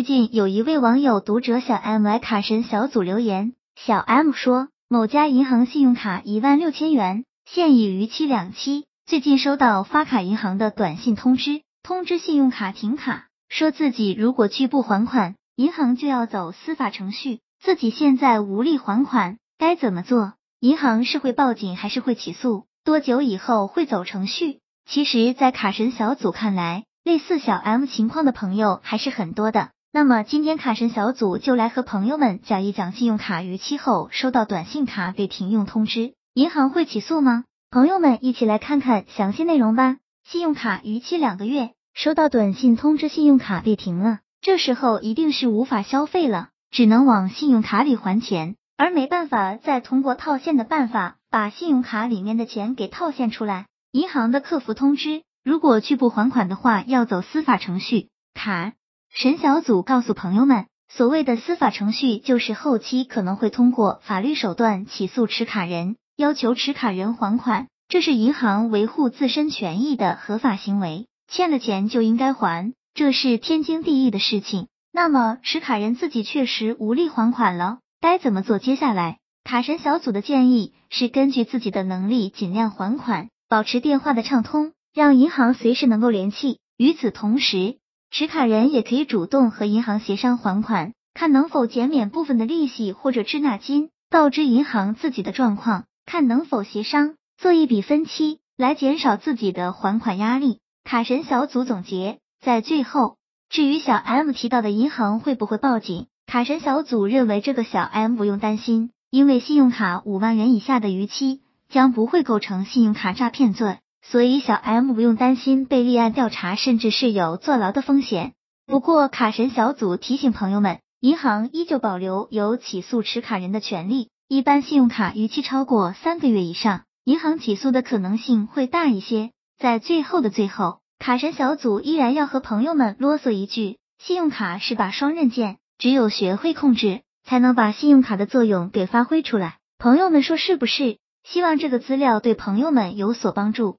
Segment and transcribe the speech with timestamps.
[0.00, 20.32] 最近有一位网友读者小 M 来卡神小组留言，小 M 说，某家银行信用卡一万六千元，现已逾期两期，最近收到发卡银行的短信通知，通知信用卡停卡，说自己如果拒不还款，银行就要走司法程序，自己现在无力还款，该怎么做？
[20.60, 22.64] 银行是会报警还是会起诉？
[22.86, 24.60] 多久以后会走程序？
[24.88, 29.68] 其实，在卡神小组看来，类似小 M 情况的朋友还是很多的。
[29.92, 37.42] 那么今天卡神小组就来和朋友们讲一讲，信用卡逾期后收到短信卡被停用通知，银行会起诉吗？
[37.72, 39.96] 朋友们一起来看看详细内容吧。
[40.22, 53.66] 信用卡逾期两个月，收到短信通知信用卡被停了，这时候一定是无法消费了，只能往信用卡里还钱，而没办法再通过套现的办法把信用卡里面的钱给套现出来。
[53.90, 58.06] 银行的客服通知，如果拒不还款的话，要走司法程序。
[58.34, 58.74] 卡。
[59.12, 74.68] 神小组告诉朋友们，所谓的司法程序，就是后期可能会通过法律手段起诉持卡人，要求持卡人还款，这是银行维护自身权益的合法行为，欠了钱就应该还，这是天经地义的事情。
[74.92, 78.60] 那么持卡人自己确实无力还款了，该怎么做？
[78.60, 86.60] 接下来，卡神小组的建议是根据自己的能力尽量还款，保持电话的畅通，让银行随时能够联系。
[86.76, 87.76] 与此同时，
[88.10, 100.58] 持卡人也可以主动和银行协商还款，看能否减免部分的利息或者滞纳金，告知银行自己的状况，看能否协商做一笔分期，来减少自己的还款压力。
[100.82, 103.16] 卡神小组总结在最后，
[103.48, 113.78] 至于小 M 提到的银行会不会报警，卡神小组认为这个小 M 不用担心，因为信用卡五万元以下的逾期将不会构成信用卡诈骗罪。
[114.02, 118.32] 所以小 M 不用担心被立案调查，甚至是有坐牢的风险。
[118.66, 124.08] 不过卡神小组提醒朋友们，银行依旧保留有起诉持卡人的权利。
[124.28, 129.30] 一般信用卡逾期超过三个月以上，银行起诉的可能性会大一些。
[129.58, 139.58] 在最后的最后，卡神小组依然要和朋友们啰嗦一句：信用卡是把双刃剑，只有学会控制，才能把信用卡的作用给发挥出来。
[139.78, 140.98] 朋友们说是不是？
[141.24, 143.78] 希望这个资料对朋友们有所帮助。